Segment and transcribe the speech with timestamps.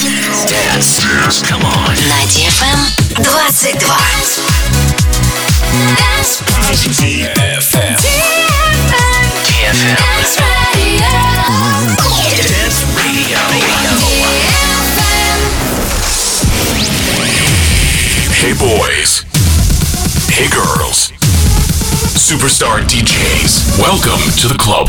[0.00, 0.46] Dance.
[0.48, 1.42] Dance.
[1.42, 1.94] Come on.
[2.08, 2.78] На DFM
[3.22, 3.78] 22.
[5.96, 6.42] Dance.
[6.98, 7.96] DFM.
[9.42, 9.96] DFM.
[12.36, 13.40] Dance Radio.
[18.32, 19.24] Hey boys.
[20.28, 21.12] Hey girls.
[22.16, 23.78] Superstar DJs.
[23.78, 24.88] Welcome to the club.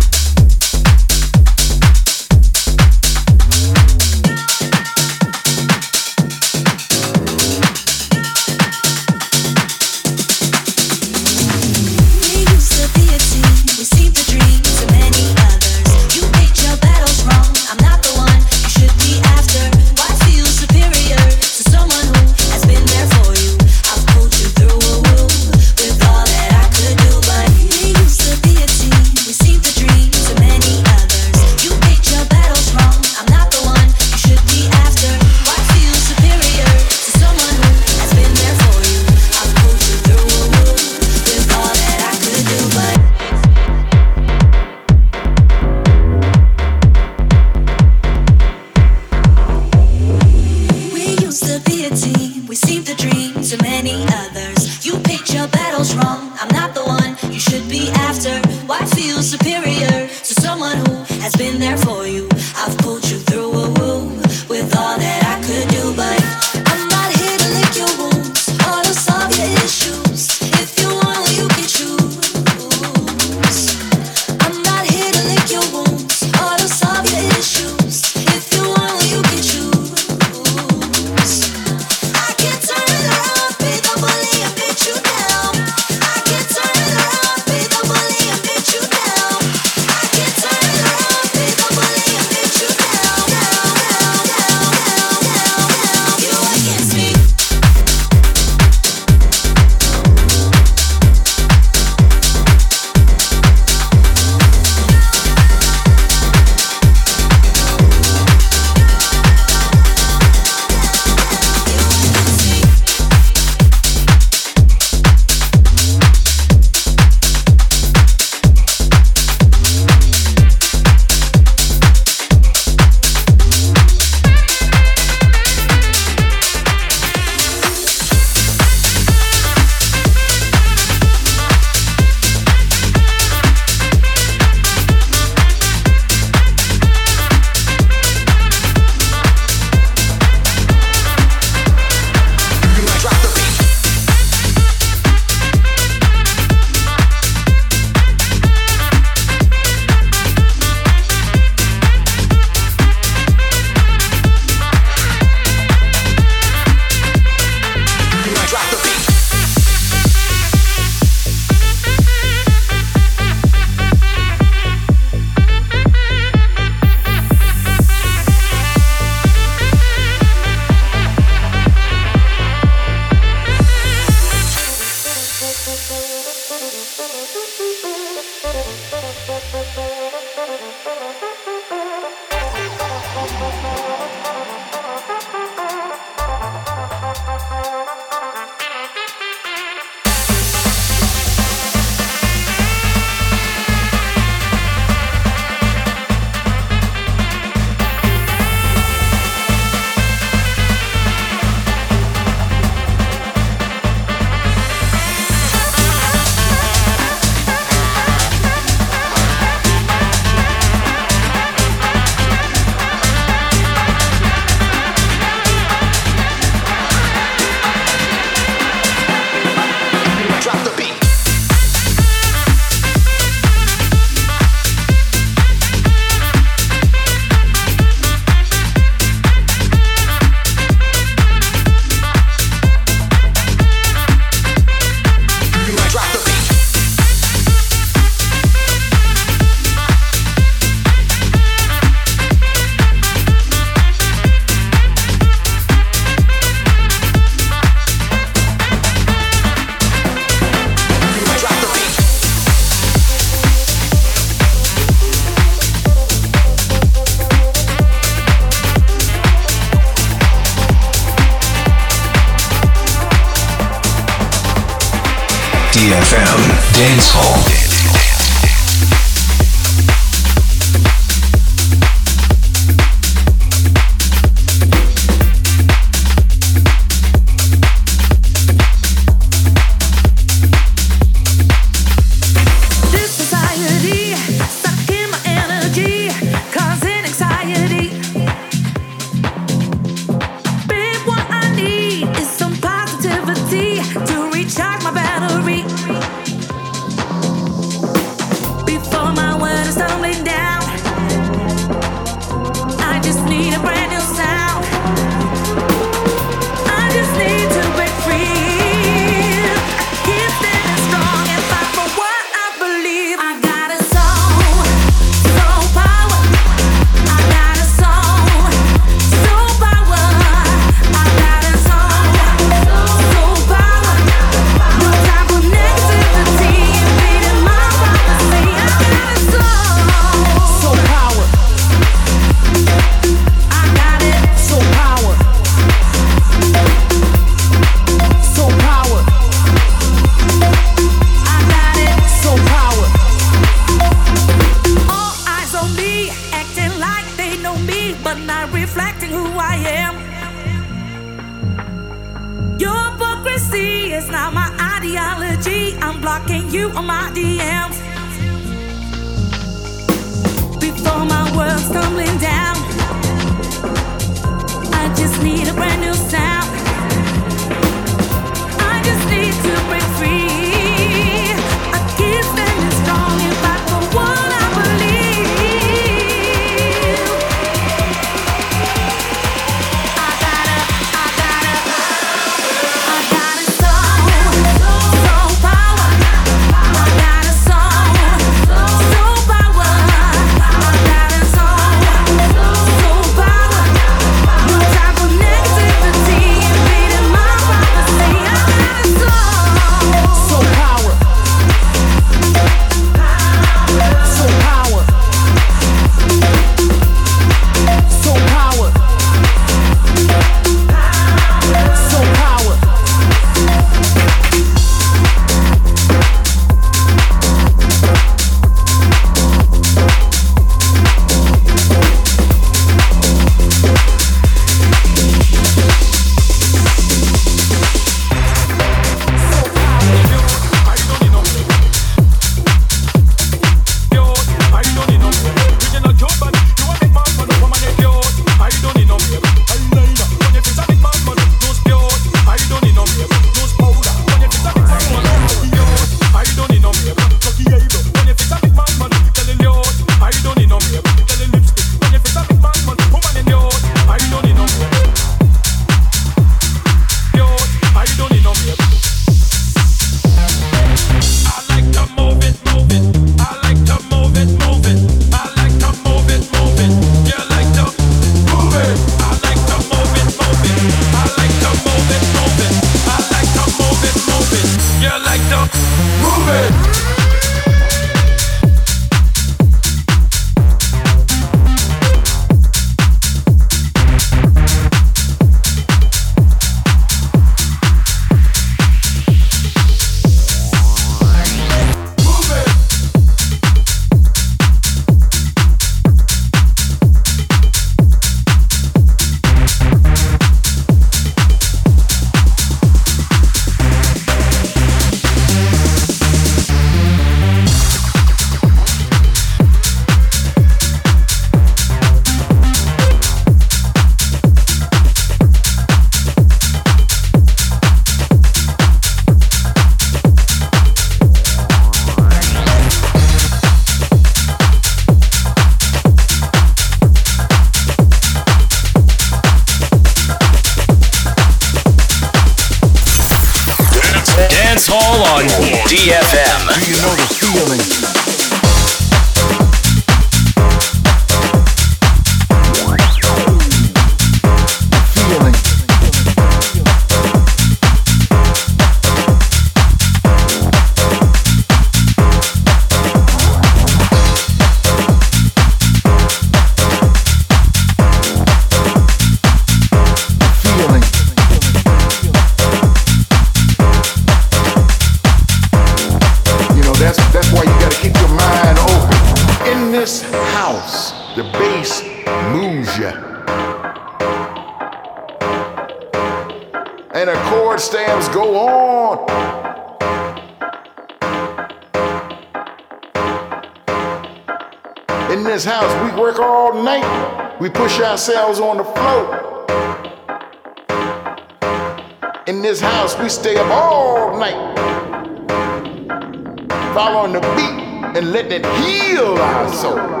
[599.61, 600.00] 走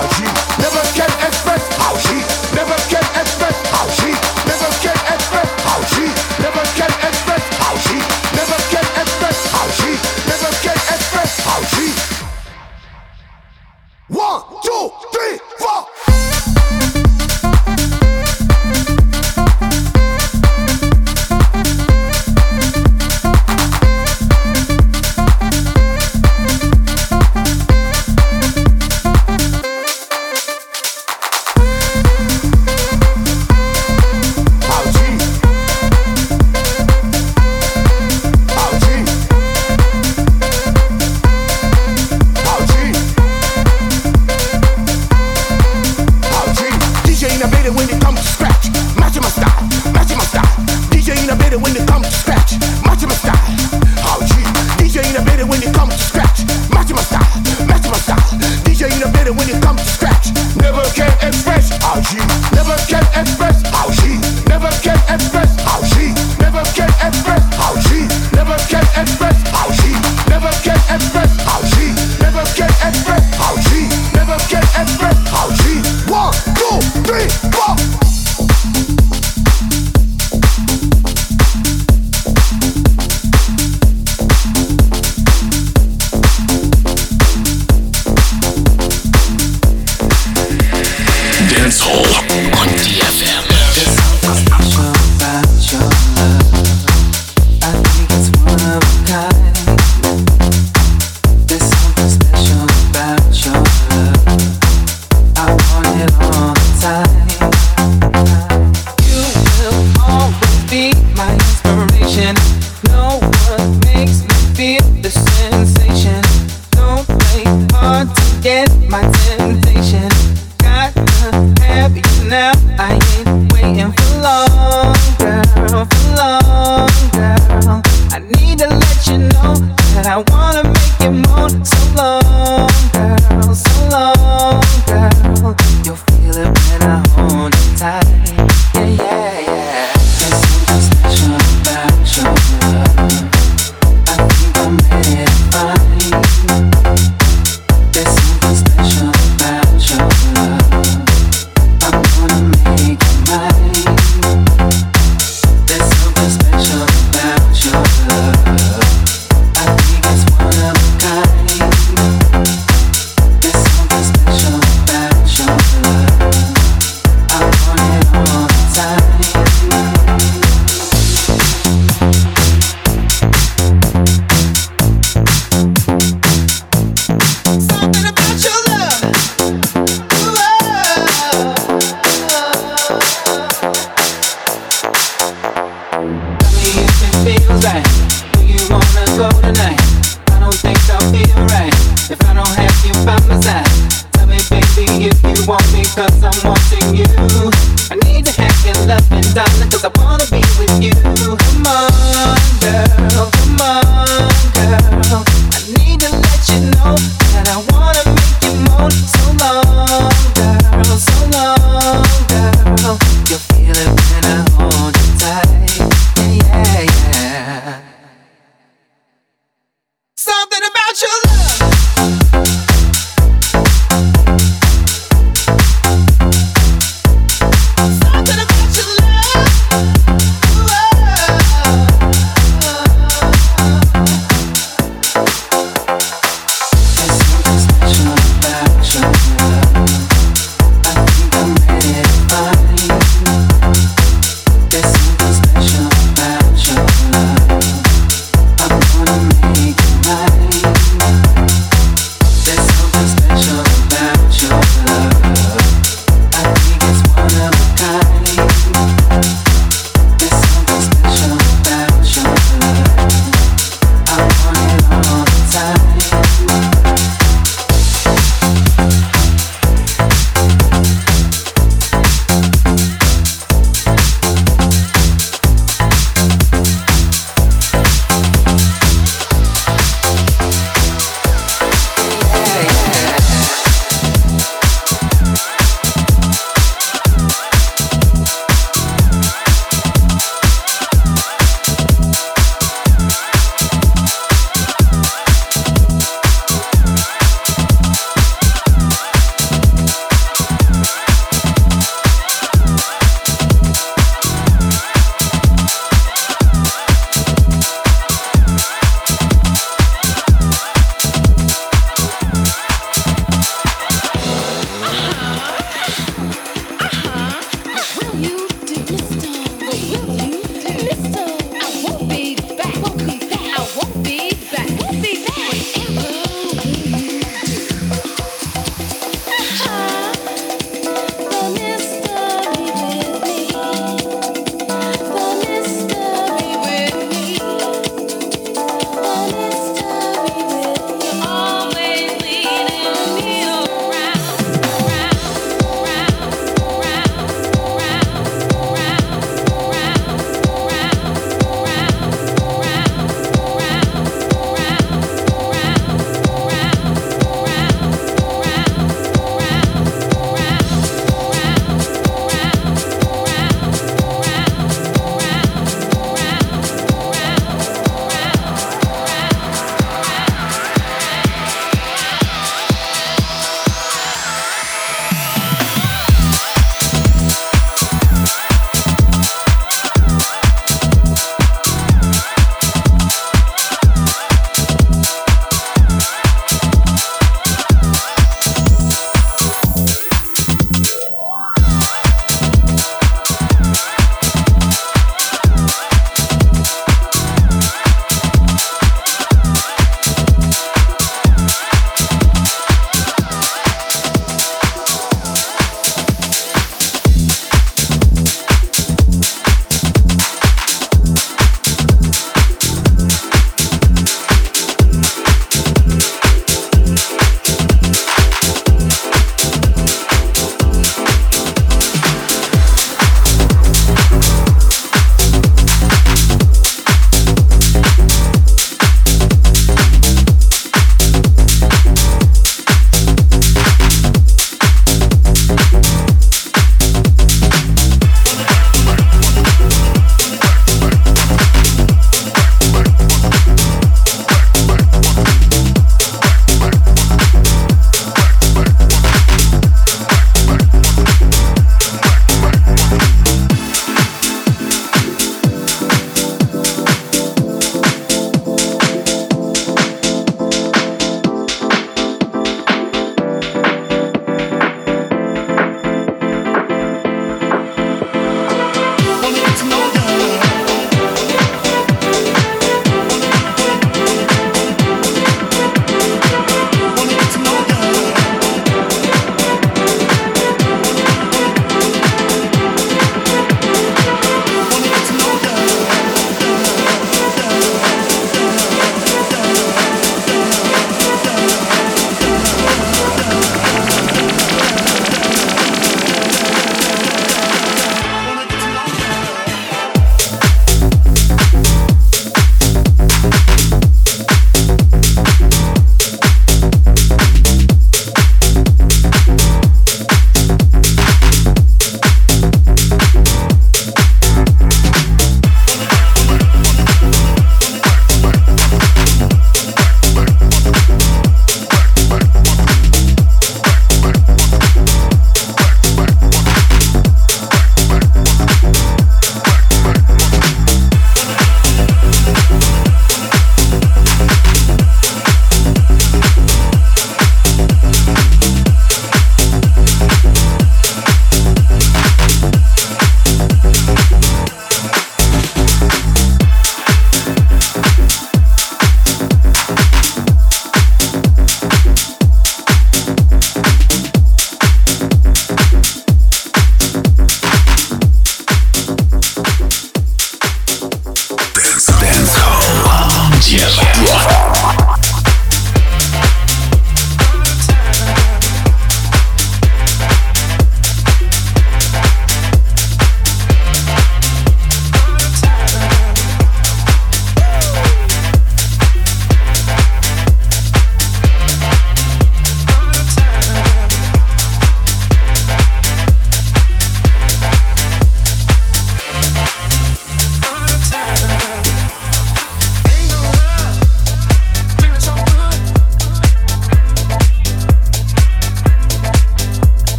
[0.00, 0.39] about you.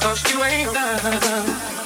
[0.00, 1.79] Cause you ain't done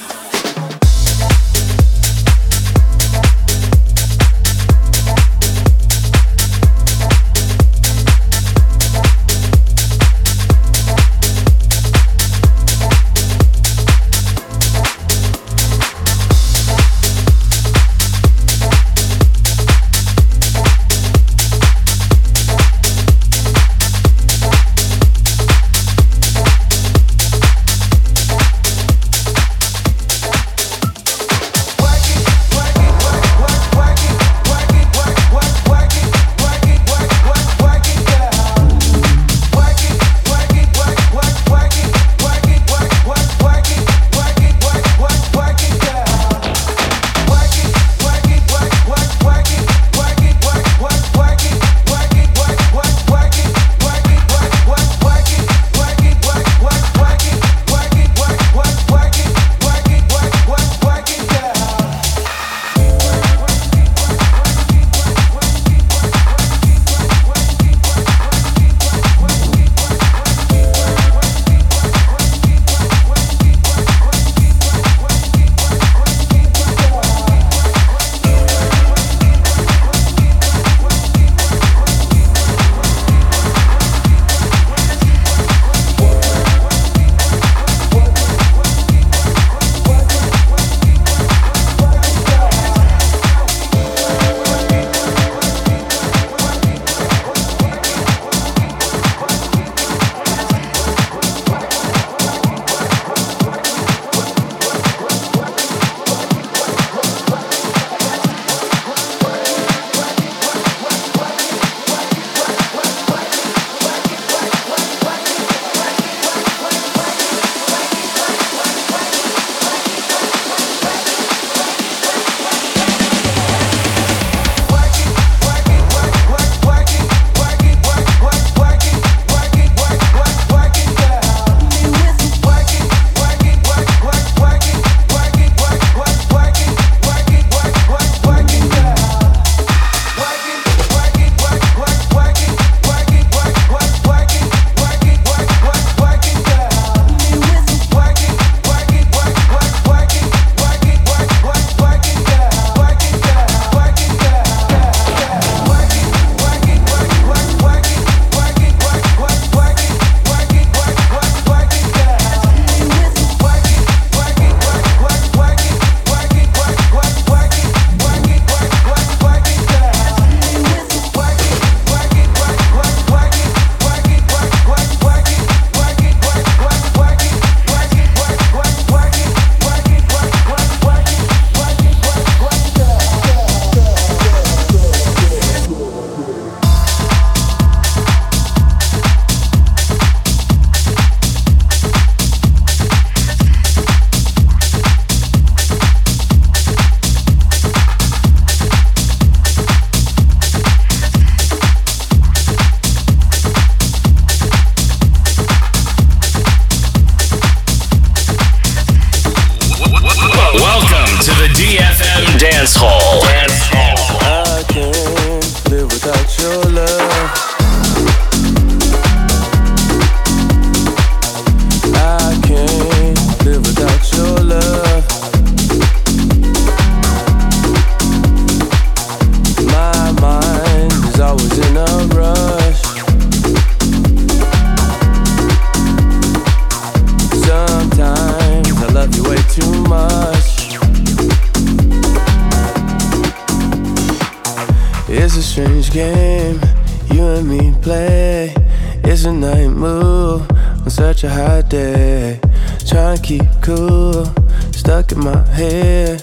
[255.15, 256.21] in my head,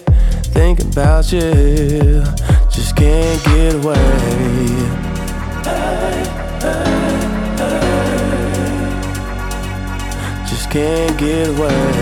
[0.52, 2.22] thinking about you.
[2.70, 3.94] Just can't get away.
[5.64, 6.24] Hey,
[6.60, 6.82] hey,
[7.56, 7.82] hey.
[10.46, 12.01] Just can't get away.